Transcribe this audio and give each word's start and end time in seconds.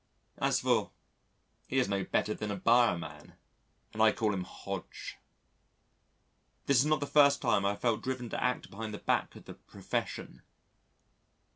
As 0.39 0.61
for, 0.61 0.89
he 1.67 1.77
is 1.77 1.87
no 1.87 2.03
better 2.03 2.33
than 2.33 2.49
a 2.49 2.55
byreman, 2.57 3.33
and 3.93 4.01
I 4.01 4.11
call 4.11 4.33
him 4.33 4.45
Hodge. 4.45 5.19
This 6.65 6.79
is 6.79 6.87
not 6.87 7.01
the 7.01 7.05
first 7.05 7.39
time 7.39 7.67
I 7.67 7.73
have 7.73 7.81
felt 7.81 8.01
driven 8.01 8.27
to 8.29 8.43
act 8.43 8.71
behind 8.71 8.95
the 8.95 8.97
back 8.97 9.35
of 9.35 9.45
the 9.45 9.53
Profession. 9.53 10.41